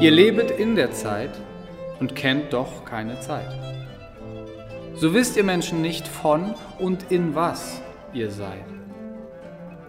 [0.00, 1.28] Ihr lebet in der Zeit
[1.98, 3.50] und kennt doch keine Zeit.
[4.94, 7.82] So wisst ihr Menschen nicht von und in was
[8.14, 8.64] ihr seid.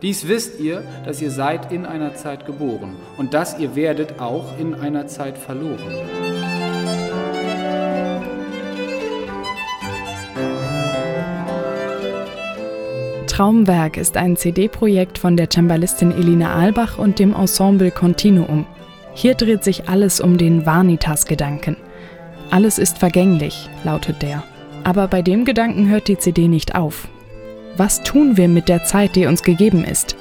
[0.02, 4.60] Dies wisst ihr, dass ihr seid in einer Zeit geboren und dass ihr werdet auch
[4.60, 5.80] in einer Zeit verloren.
[13.28, 18.66] Traumwerk ist ein CD-Projekt von der Cembalistin Elina Albach und dem Ensemble Continuum.
[19.14, 21.76] Hier dreht sich alles um den Vanitas-Gedanken.
[22.50, 24.44] Alles ist vergänglich, lautet der.
[24.84, 27.08] Aber bei dem Gedanken hört die CD nicht auf.
[27.78, 30.16] Was tun wir mit der Zeit, die uns gegeben ist?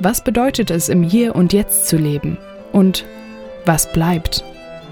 [0.00, 2.36] Was bedeutet es, im Hier und Jetzt zu leben?
[2.72, 3.04] Und
[3.64, 4.44] was bleibt?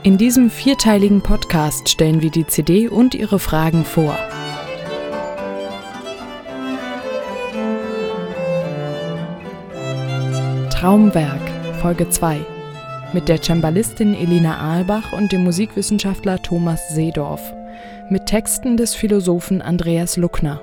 [0.02, 4.16] In diesem vierteiligen Podcast stellen wir die CD und ihre Fragen vor.
[10.70, 11.40] Traumwerk,
[11.80, 12.40] Folge 2
[13.14, 17.42] mit der Cembalistin Elina Ahlbach und dem Musikwissenschaftler Thomas Seedorf,
[18.08, 20.62] mit Texten des Philosophen Andreas Luckner.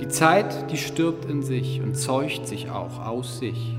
[0.00, 3.76] Die Zeit, die stirbt in sich und zeugt sich auch aus sich.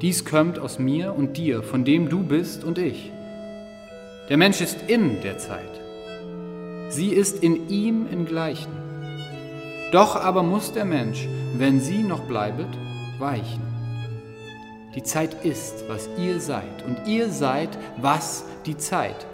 [0.00, 3.12] Dies kommt aus mir und dir, von dem du bist und ich.
[4.28, 5.80] Der Mensch ist in der Zeit.
[6.88, 8.72] Sie ist in ihm in Gleichen.
[9.92, 12.68] Doch aber muss der Mensch, wenn sie noch bleibet,
[13.18, 13.67] weichen.
[14.94, 19.26] Die Zeit ist, was ihr seid, und ihr seid, was die Zeit.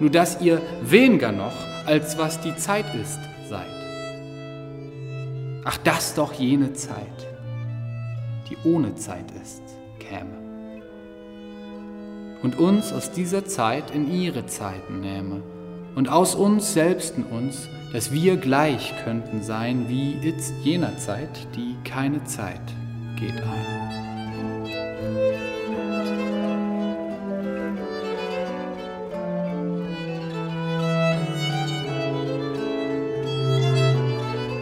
[0.00, 1.54] Nur dass ihr weniger noch,
[1.86, 3.66] als was die Zeit ist, seid.
[5.64, 7.26] Ach, das doch jene Zeit,
[8.48, 9.62] die ohne Zeit ist,
[9.98, 10.38] käme.
[12.42, 15.42] Und uns aus dieser Zeit in ihre Zeiten nähme,
[15.94, 21.48] und aus uns selbst in uns, dass wir gleich könnten sein wie itzt jener Zeit,
[21.56, 22.60] die keine Zeit
[23.16, 24.07] geht ein.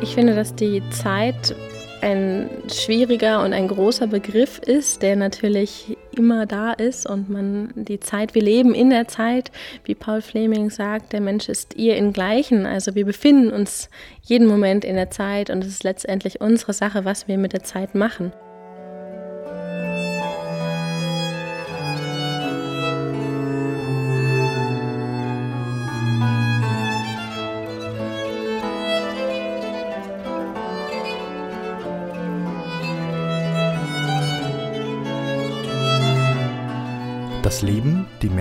[0.09, 1.57] Ich finde, dass die Zeit
[2.01, 7.99] ein schwieriger und ein großer Begriff ist, der natürlich immer da ist und man die
[7.99, 9.51] Zeit, wir leben in der Zeit,
[9.85, 13.91] wie Paul Fleming sagt, der Mensch ist ihr in Gleichen, also wir befinden uns
[14.23, 17.65] jeden Moment in der Zeit und es ist letztendlich unsere Sache, was wir mit der
[17.65, 18.33] Zeit machen.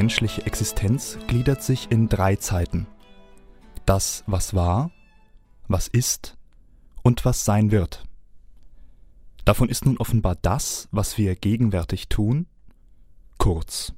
[0.05, 2.85] Menschliche Existenz, gliedert sich in drei Zeiten.
[3.87, 4.91] Das, was war,
[5.67, 6.37] was ist
[7.01, 8.03] und was sein wird.
[9.45, 12.45] Davon ist nun offenbar das, was wir gegenwärtig tun,
[13.39, 13.93] kurz.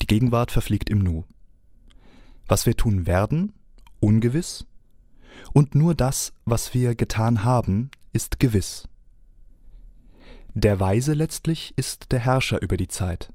[0.00, 1.26] Die Gegenwart verfliegt im Nu.
[2.46, 3.52] Was wir tun werden,
[4.00, 4.64] ungewiss.
[5.52, 8.88] Und nur das, was wir getan haben, ist gewiss.
[10.54, 13.30] Der Weise letztlich ist der Herrscher über die Zeit.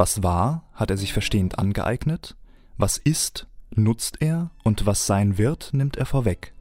[0.00, 2.34] Was war, hat er sich verstehend angeeignet,
[2.78, 6.54] was ist, nutzt er, und was sein wird, nimmt er vorweg.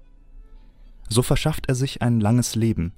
[1.07, 2.91] So verschafft er sich ein langes Leben.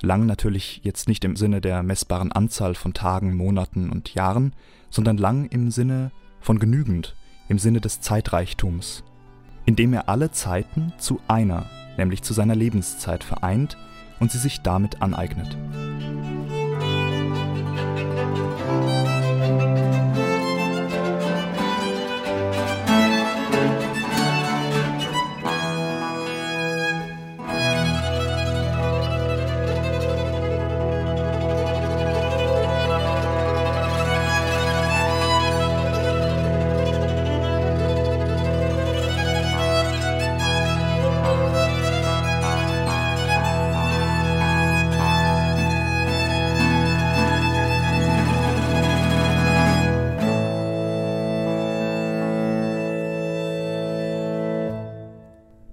[0.00, 4.54] Lang natürlich jetzt nicht im Sinne der messbaren Anzahl von Tagen, Monaten und Jahren,
[4.90, 7.16] sondern lang im Sinne von genügend,
[7.48, 9.02] im Sinne des Zeitreichtums,
[9.64, 11.66] indem er alle Zeiten zu einer,
[11.96, 13.76] nämlich zu seiner Lebenszeit vereint
[14.20, 15.58] und sie sich damit aneignet.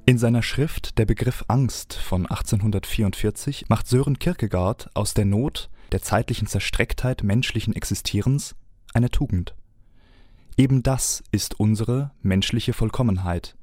[0.09, 6.01] In seiner Schrift Der Begriff Angst von 1844 macht Sören Kierkegaard aus der Not, der
[6.01, 8.55] zeitlichen Zerstrecktheit menschlichen Existierens
[8.95, 9.53] eine Tugend.
[10.57, 13.55] Eben das ist unsere menschliche Vollkommenheit,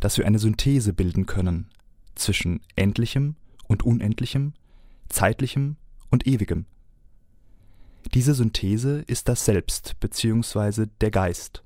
[0.00, 1.68] dass wir eine Synthese bilden können
[2.14, 3.36] zwischen Endlichem
[3.68, 4.54] und Unendlichem,
[5.10, 5.76] Zeitlichem
[6.10, 6.64] und Ewigem.
[8.14, 10.86] Diese Synthese ist das Selbst bzw.
[11.02, 11.62] der Geist.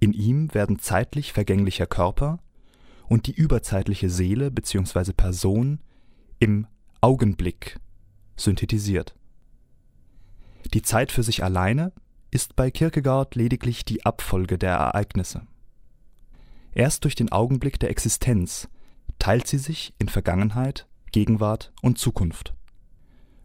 [0.00, 2.40] In ihm werden zeitlich vergänglicher Körper
[3.10, 5.12] und die überzeitliche Seele bzw.
[5.12, 5.80] Person
[6.38, 6.66] im
[7.00, 7.80] Augenblick
[8.36, 9.14] synthetisiert.
[10.72, 11.92] Die Zeit für sich alleine
[12.30, 15.42] ist bei Kierkegaard lediglich die Abfolge der Ereignisse.
[16.72, 18.68] Erst durch den Augenblick der Existenz
[19.18, 22.54] teilt sie sich in Vergangenheit, Gegenwart und Zukunft.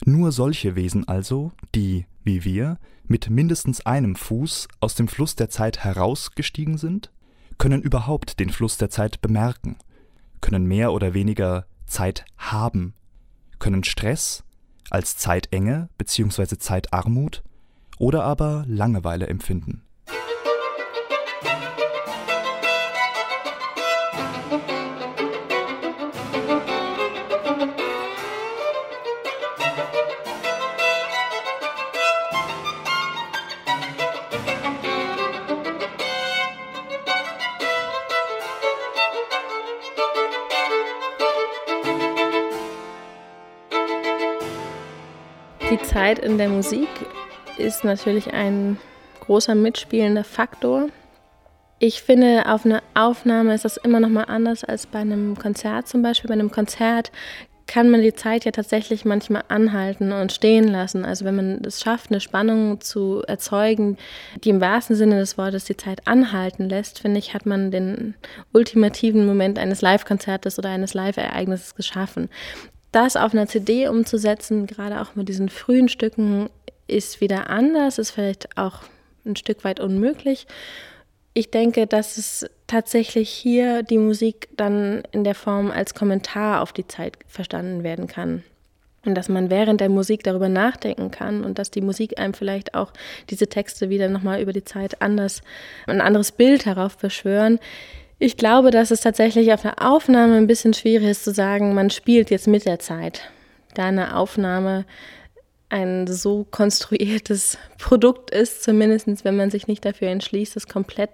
[0.06, 2.78] Nur solche Wesen also, die, wie wir,
[3.08, 7.12] mit mindestens einem Fuß aus dem Fluss der Zeit herausgestiegen sind,
[7.57, 9.78] können überhaupt den Fluss der Zeit bemerken,
[10.42, 12.94] können mehr oder weniger Zeit haben,
[13.60, 14.44] können Stress
[14.90, 16.57] als Zeitenge bzw.
[16.57, 17.44] Zeitarmut
[17.98, 19.85] oder aber Langeweile empfinden.
[45.95, 46.89] Zeit in der Musik
[47.57, 48.77] ist natürlich ein
[49.21, 50.89] großer mitspielender Faktor.
[51.80, 55.88] Ich finde, auf einer Aufnahme ist das immer noch mal anders als bei einem Konzert
[55.88, 56.27] zum Beispiel.
[56.27, 57.13] Bei einem Konzert
[57.65, 61.06] kann man die Zeit ja tatsächlich manchmal anhalten und stehen lassen.
[61.06, 63.95] Also wenn man es schafft, eine Spannung zu erzeugen,
[64.44, 68.15] die im wahrsten Sinne des Wortes die Zeit anhalten lässt, finde ich, hat man den
[68.51, 72.30] ultimativen Moment eines Live-Konzertes oder eines Live-Ereignisses geschaffen.
[72.95, 76.50] Das auf einer CD umzusetzen, gerade auch mit diesen frühen Stücken,
[76.88, 78.83] ist wieder anders, ist vielleicht auch
[79.25, 80.47] ein Stück weit unmöglich.
[81.33, 86.71] Ich denke, dass es tatsächlich hier die Musik dann in der Form als Kommentar auf
[86.71, 88.44] die Zeit verstanden werden kann.
[89.03, 92.75] Und dass man während der Musik darüber nachdenken kann und dass die Musik einem vielleicht
[92.75, 92.94] auch
[93.30, 95.42] diese Texte wieder nochmal über die Zeit anders,
[95.86, 97.59] ein anderes Bild herauf beschwören.
[98.18, 101.90] Ich glaube, dass es tatsächlich auf einer Aufnahme ein bisschen schwierig ist zu sagen, man
[101.90, 103.30] spielt jetzt mit der Zeit.
[103.74, 104.86] Da eine Aufnahme
[105.68, 111.10] ein so konstruiertes Produkt ist, zumindest wenn man sich nicht dafür entschließt, es komplett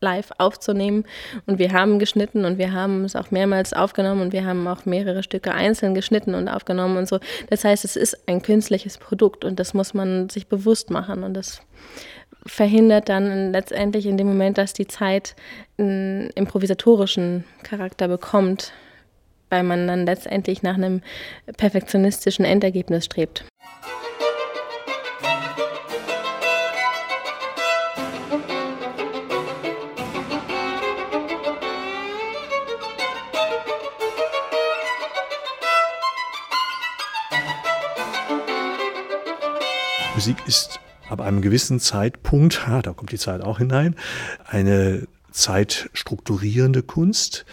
[0.00, 1.04] live aufzunehmen.
[1.46, 4.84] Und wir haben geschnitten und wir haben es auch mehrmals aufgenommen und wir haben auch
[4.84, 7.20] mehrere Stücke einzeln geschnitten und aufgenommen und so.
[7.50, 11.34] Das heißt, es ist ein künstliches Produkt und das muss man sich bewusst machen und
[11.34, 11.62] das
[12.46, 15.34] verhindert dann letztendlich in dem Moment, dass die Zeit
[15.78, 18.72] einen improvisatorischen Charakter bekommt,
[19.50, 21.02] weil man dann letztendlich nach einem
[21.56, 23.44] perfektionistischen Endergebnis strebt.
[40.14, 40.81] Musik ist
[41.12, 43.94] ab einem gewissen Zeitpunkt, ah, da kommt die Zeit auch hinein,
[44.46, 47.44] eine zeitstrukturierende Kunst,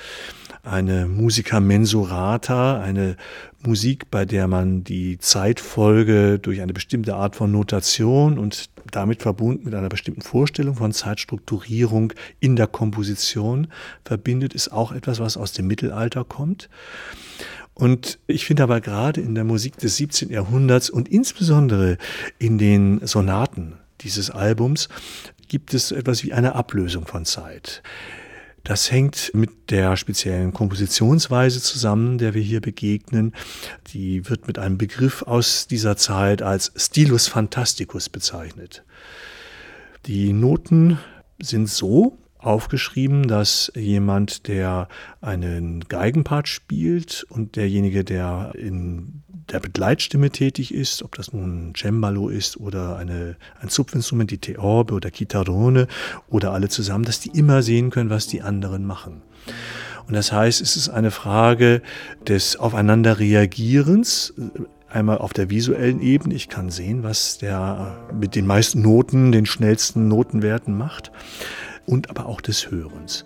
[0.63, 3.15] eine Musica mensurata, eine
[3.65, 9.65] Musik, bei der man die Zeitfolge durch eine bestimmte Art von Notation und damit verbunden
[9.65, 13.67] mit einer bestimmten Vorstellung von Zeitstrukturierung in der Komposition
[14.03, 16.69] verbindet, ist auch etwas, was aus dem Mittelalter kommt.
[17.79, 20.29] Und ich finde aber gerade in der Musik des 17.
[20.31, 21.97] Jahrhunderts und insbesondere
[22.37, 24.89] in den Sonaten dieses Albums
[25.47, 27.81] gibt es etwas wie eine Ablösung von Zeit.
[28.65, 33.33] Das hängt mit der speziellen Kompositionsweise zusammen, der wir hier begegnen.
[33.93, 38.83] Die wird mit einem Begriff aus dieser Zeit als Stilus Fantasticus bezeichnet.
[40.05, 40.99] Die Noten
[41.41, 44.87] sind so aufgeschrieben, dass jemand, der
[45.21, 52.29] einen Geigenpart spielt und derjenige, der in der Begleitstimme tätig ist, ob das nun Cembalo
[52.29, 55.87] ist oder eine, ein Zupfinstrument, die Theorbe oder Chitarrone
[56.29, 59.21] oder alle zusammen, dass die immer sehen können, was die anderen machen.
[60.07, 61.81] Und das heißt, es ist eine Frage
[62.27, 64.33] des Aufeinanderreagierens,
[64.87, 66.33] einmal auf der visuellen Ebene.
[66.33, 71.11] Ich kann sehen, was der mit den meisten Noten, den schnellsten Notenwerten macht
[71.89, 73.25] und aber auch des Hörens.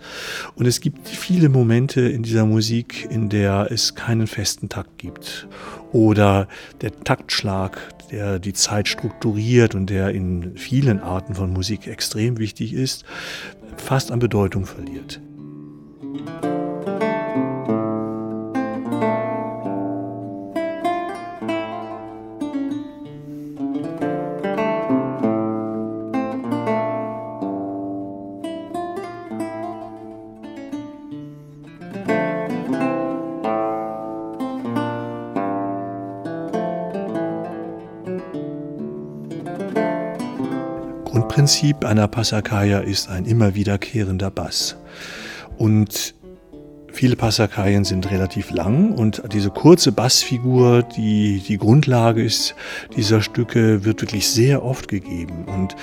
[0.54, 5.46] Und es gibt viele Momente in dieser Musik, in der es keinen festen Takt gibt
[5.92, 6.48] oder
[6.80, 7.78] der Taktschlag,
[8.10, 13.04] der die Zeit strukturiert und der in vielen Arten von Musik extrem wichtig ist,
[13.76, 15.20] fast an Bedeutung verliert.
[41.54, 44.76] Grundprinzip einer Passacaglia ist ein immer wiederkehrender Bass.
[45.56, 46.13] Und
[47.04, 52.54] Viele Passakaien sind relativ lang und diese kurze Bassfigur, die die Grundlage ist
[52.96, 55.44] dieser Stücke, wird wirklich sehr oft gegeben.
[55.44, 55.76] Und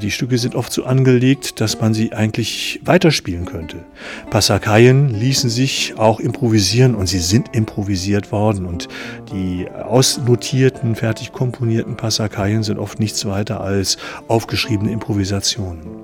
[0.00, 3.84] die Stücke sind oft so angelegt, dass man sie eigentlich weiterspielen könnte.
[4.30, 8.64] Passakaien ließen sich auch improvisieren und sie sind improvisiert worden.
[8.64, 8.88] Und
[9.34, 16.03] die ausnotierten, fertig komponierten Passakaien sind oft nichts weiter als aufgeschriebene Improvisationen.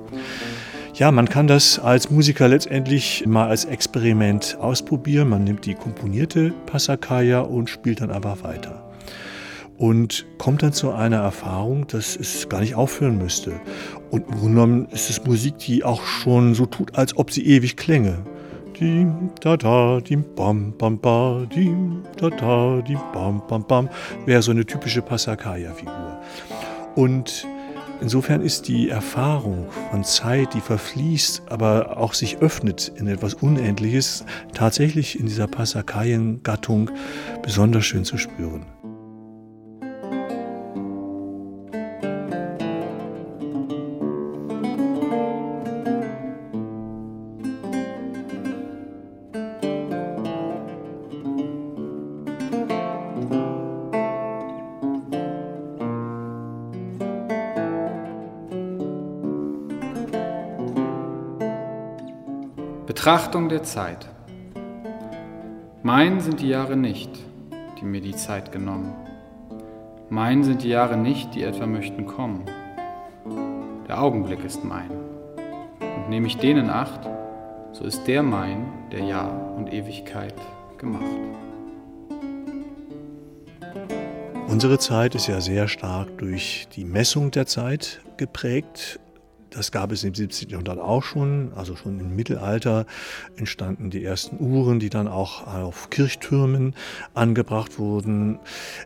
[1.01, 5.31] Ja, man kann das als Musiker letztendlich mal als Experiment ausprobieren.
[5.31, 8.93] Man nimmt die komponierte Passacaglia und spielt dann einfach weiter.
[9.79, 13.53] Und kommt dann zu einer Erfahrung, dass es gar nicht aufhören müsste.
[14.11, 17.47] Und im Grunde genommen ist es Musik, die auch schon so tut, als ob sie
[17.47, 18.19] ewig klänge.
[18.79, 23.89] Dim, da, da, dim, bam, bam, ba, dim, da, da, dim, bam, bam, bam.
[24.27, 26.21] Wäre so eine typische Passacaglia-Figur.
[26.95, 27.47] Und
[28.01, 34.25] Insofern ist die Erfahrung von Zeit, die verfließt, aber auch sich öffnet in etwas Unendliches,
[34.55, 36.91] tatsächlich in dieser Passakaien-Gattung
[37.43, 38.65] besonders schön zu spüren.
[63.01, 64.07] Betrachtung der Zeit.
[65.83, 67.11] Mein sind die Jahre nicht,
[67.81, 68.93] die mir die Zeit genommen.
[70.11, 72.45] Mein sind die Jahre nicht, die etwa möchten kommen.
[73.89, 74.91] Der Augenblick ist mein.
[75.81, 77.09] Und nehme ich den in Acht,
[77.73, 80.35] so ist der mein, der Jahr und Ewigkeit
[80.77, 81.17] gemacht.
[84.47, 89.01] Unsere Zeit ist ja sehr stark durch die Messung der Zeit geprägt.
[89.51, 90.49] Das gab es im 17.
[90.49, 92.87] Jahrhundert auch schon, also schon im Mittelalter
[93.37, 96.75] entstanden die ersten Uhren, die dann auch auf Kirchtürmen
[97.15, 98.39] angebracht wurden.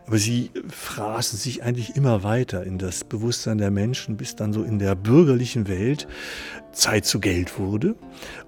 [0.07, 4.63] Aber sie fraßen sich eigentlich immer weiter in das Bewusstsein der Menschen, bis dann so
[4.63, 6.07] in der bürgerlichen Welt
[6.71, 7.95] Zeit zu Geld wurde.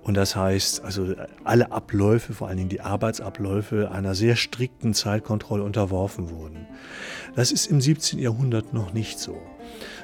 [0.03, 5.63] Und das heißt, also alle Abläufe, vor allen Dingen die Arbeitsabläufe, einer sehr strikten Zeitkontrolle
[5.63, 6.67] unterworfen wurden.
[7.35, 8.19] Das ist im 17.
[8.19, 9.39] Jahrhundert noch nicht so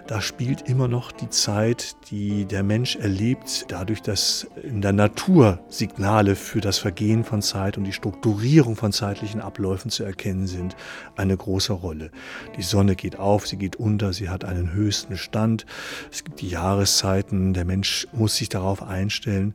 [0.08, 5.60] da spielt immer noch die Zeit, die der Mensch erlebt, dadurch, dass in der Natur
[5.70, 10.76] Signale für das Vergehen von Zeit und die Strukturierung von zeitlichen Abläufen zu erkennen sind,
[11.16, 12.12] eine große Rolle.
[12.58, 15.66] Die Sonne geht auf, sie geht unter, sie hat einen höchsten Stand.
[16.12, 19.54] Es gibt die Jahreszeiten, der Mensch muss sich darauf einstellen.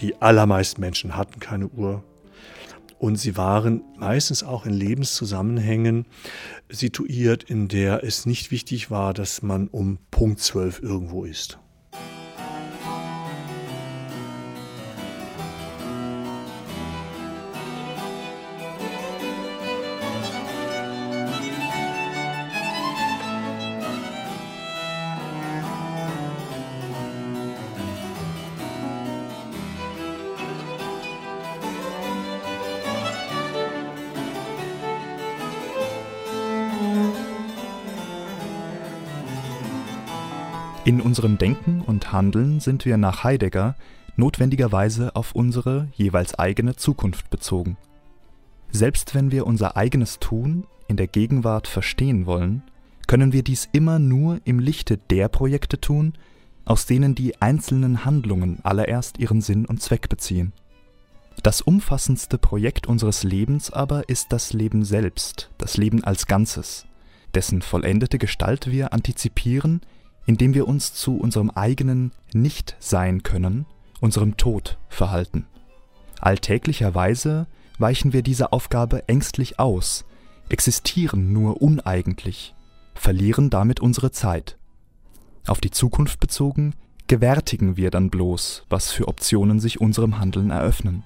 [0.00, 2.04] Die allermeisten Menschen hatten keine Uhr,
[2.98, 6.06] und sie waren meistens auch in Lebenszusammenhängen
[6.68, 11.58] situiert, in der es nicht wichtig war, dass man um Punkt 12 irgendwo ist.
[40.88, 43.76] In unserem Denken und Handeln sind wir nach Heidegger
[44.16, 47.76] notwendigerweise auf unsere jeweils eigene Zukunft bezogen.
[48.70, 52.62] Selbst wenn wir unser eigenes Tun in der Gegenwart verstehen wollen,
[53.06, 56.14] können wir dies immer nur im Lichte der Projekte tun,
[56.64, 60.54] aus denen die einzelnen Handlungen allererst ihren Sinn und Zweck beziehen.
[61.42, 66.86] Das umfassendste Projekt unseres Lebens aber ist das Leben selbst, das Leben als Ganzes,
[67.34, 69.82] dessen vollendete Gestalt wir antizipieren,
[70.28, 73.64] indem wir uns zu unserem eigenen Nicht-Sein können,
[73.98, 75.46] unserem Tod verhalten.
[76.20, 77.46] Alltäglicherweise
[77.78, 80.04] weichen wir dieser Aufgabe ängstlich aus,
[80.50, 82.54] existieren nur uneigentlich,
[82.94, 84.58] verlieren damit unsere Zeit.
[85.46, 86.74] Auf die Zukunft bezogen
[87.06, 91.04] gewärtigen wir dann bloß, was für Optionen sich unserem Handeln eröffnen.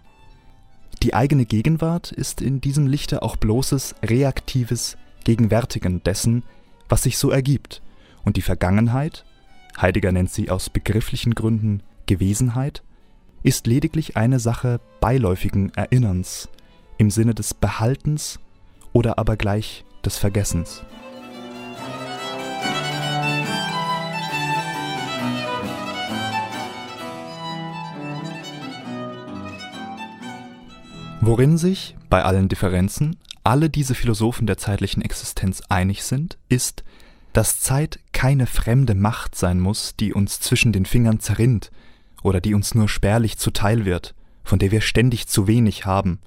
[1.04, 6.42] Die eigene Gegenwart ist in diesem Lichte auch bloßes reaktives Gegenwärtigen dessen,
[6.88, 7.82] was sich so ergibt
[8.24, 9.24] und die Vergangenheit,
[9.80, 12.82] Heidegger nennt sie aus begrifflichen Gründen Gewesenheit,
[13.42, 16.48] ist lediglich eine Sache beiläufigen Erinnerns
[16.98, 18.38] im Sinne des Behaltens
[18.92, 20.84] oder aber gleich des Vergessens.
[31.24, 36.82] Worin sich, bei allen Differenzen, alle diese Philosophen der zeitlichen Existenz einig sind, ist,
[37.32, 41.70] dass Zeit keine fremde Macht sein muss, die uns zwischen den Fingern zerrinnt
[42.22, 46.18] oder die uns nur spärlich zuteil wird von der wir ständig zu wenig haben.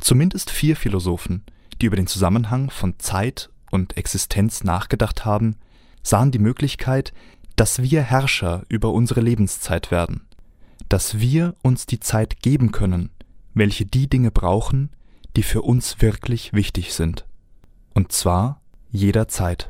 [0.00, 1.44] Zumindest vier Philosophen,
[1.80, 5.56] die über den Zusammenhang von Zeit und Existenz nachgedacht haben,
[6.02, 7.12] sahen die Möglichkeit,
[7.56, 10.22] dass wir Herrscher über unsere Lebenszeit werden,
[10.88, 13.10] dass wir uns die Zeit geben können,
[13.52, 14.90] welche die Dinge brauchen,
[15.36, 17.26] die für uns wirklich wichtig sind.
[17.92, 19.68] Und zwar jederzeit.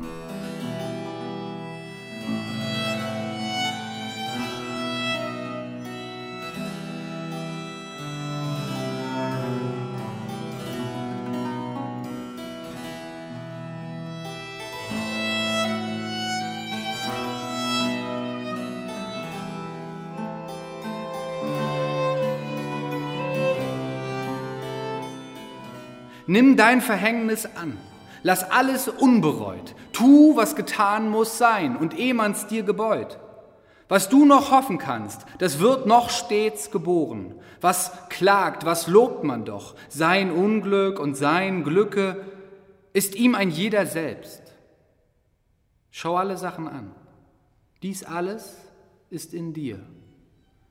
[26.27, 27.77] Nimm dein Verhängnis an.
[28.23, 29.75] Lass alles unbereut.
[29.93, 33.19] Tu, was getan muss sein und eh man's dir gebeut.
[33.89, 37.35] Was du noch hoffen kannst, das wird noch stets geboren.
[37.61, 39.75] Was klagt, was lobt man doch?
[39.89, 42.25] Sein Unglück und sein Glücke
[42.93, 44.43] ist ihm ein jeder selbst.
[45.91, 46.93] Schau alle Sachen an.
[47.83, 48.59] Dies alles
[49.11, 49.81] ist in dir.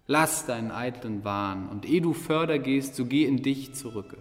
[0.07, 4.17] Lass deinen eitlen Wahn und eh du förder gehst, so geh in dich zurücke.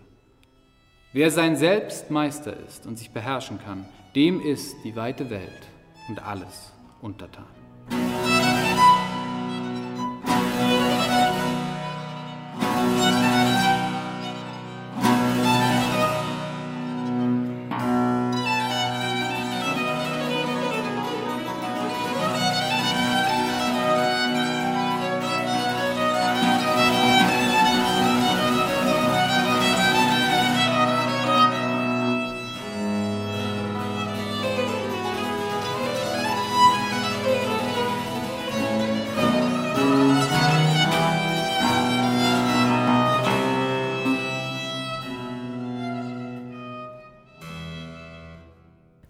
[1.15, 5.67] Wer sein Selbst Meister ist und sich beherrschen kann, dem ist die weite Welt
[6.11, 7.47] und alles untertan.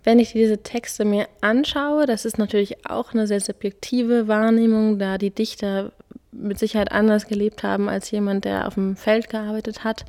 [0.09, 5.19] Wenn ich diese Texte mir anschaue, das ist natürlich auch eine sehr subjektive Wahrnehmung, da
[5.19, 5.93] die Dichter
[6.33, 10.07] mit Sicherheit anders gelebt haben als jemand, der auf dem Feld gearbeitet hat.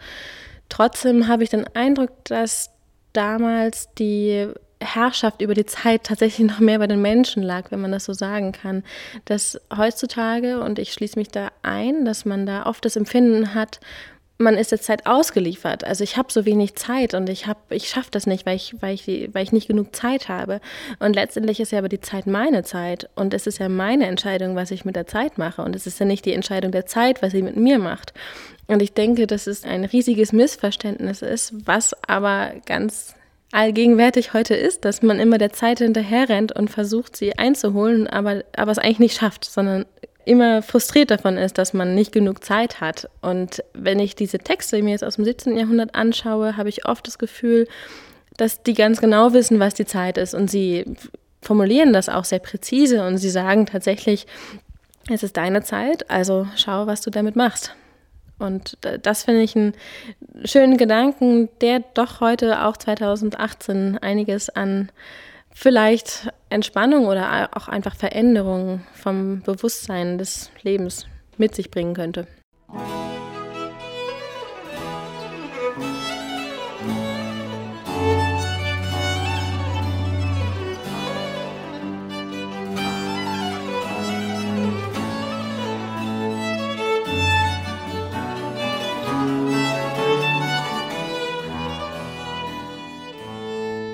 [0.69, 2.69] Trotzdem habe ich den Eindruck, dass
[3.11, 4.47] damals die
[4.79, 8.13] Herrschaft über die Zeit tatsächlich noch mehr bei den Menschen lag, wenn man das so
[8.13, 8.83] sagen kann.
[9.25, 13.81] Dass heutzutage, und ich schließe mich da ein, dass man da oft das Empfinden hat,
[14.41, 15.83] man ist jetzt Zeit ausgeliefert.
[15.83, 18.73] Also ich habe so wenig Zeit und ich habe, ich schaffe das nicht, weil ich,
[18.79, 20.61] weil ich, weil ich nicht genug Zeit habe.
[20.99, 24.55] Und letztendlich ist ja aber die Zeit meine Zeit und es ist ja meine Entscheidung,
[24.55, 25.61] was ich mit der Zeit mache.
[25.61, 28.13] Und es ist ja nicht die Entscheidung der Zeit, was sie mit mir macht.
[28.67, 33.15] Und ich denke, dass es ein riesiges Missverständnis ist, was aber ganz
[33.51, 38.71] allgegenwärtig heute ist, dass man immer der Zeit hinterherrennt und versucht, sie einzuholen, aber, aber
[38.71, 39.85] es eigentlich nicht schafft, sondern
[40.25, 43.09] immer frustriert davon ist, dass man nicht genug Zeit hat.
[43.21, 45.57] Und wenn ich diese Texte mir jetzt aus dem 17.
[45.57, 47.67] Jahrhundert anschaue, habe ich oft das Gefühl,
[48.37, 50.33] dass die ganz genau wissen, was die Zeit ist.
[50.33, 50.85] Und sie
[51.41, 54.27] formulieren das auch sehr präzise und sie sagen tatsächlich,
[55.09, 57.73] es ist deine Zeit, also schau, was du damit machst.
[58.37, 59.73] Und das finde ich einen
[60.45, 64.89] schönen Gedanken, der doch heute auch 2018 einiges an
[65.53, 71.05] vielleicht Entspannung oder auch einfach Veränderung vom Bewusstsein des Lebens
[71.37, 72.27] mit sich bringen könnte.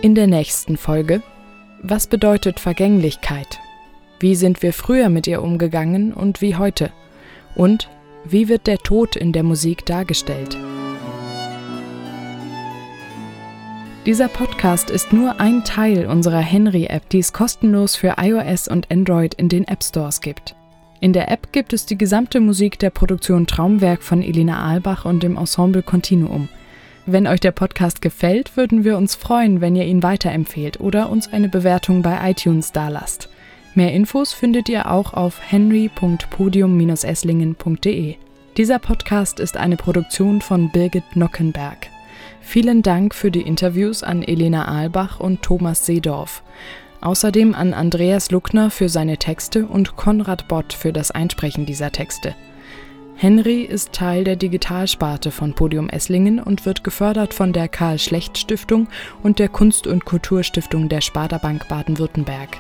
[0.02, 1.24] In der nächsten Folge
[1.90, 3.60] was bedeutet Vergänglichkeit?
[4.20, 6.92] Wie sind wir früher mit ihr umgegangen und wie heute?
[7.56, 7.90] Und
[8.24, 10.58] wie wird der Tod in der Musik dargestellt?
[14.06, 19.34] Dieser Podcast ist nur ein Teil unserer Henry-App, die es kostenlos für iOS und Android
[19.36, 20.56] in den App Stores gibt.
[21.02, 25.22] In der App gibt es die gesamte Musik der Produktion Traumwerk von Elina Albach und
[25.22, 26.50] dem Ensemble Continuum–
[27.06, 31.32] wenn euch der Podcast gefällt, würden wir uns freuen, wenn ihr ihn weiterempfehlt oder uns
[31.32, 33.30] eine Bewertung bei iTunes dalasst.
[33.76, 38.16] Mehr Infos findet ihr auch auf henry.podium-esslingen.de.
[38.58, 41.90] Dieser Podcast ist eine Produktion von Birgit Nockenberg.
[42.42, 46.42] Vielen Dank für die Interviews an Elena Ahlbach und Thomas Seedorf.
[47.02, 52.36] Außerdem an Andreas Luckner für seine Texte und Konrad Bott für das Einsprechen dieser Texte.
[53.18, 58.38] Henry ist Teil der Digitalsparte von Podium Esslingen und wird gefördert von der Karl Schlecht
[58.38, 58.88] Stiftung
[59.24, 62.58] und der Kunst- und Kulturstiftung der Sparda Bank Baden-Württemberg.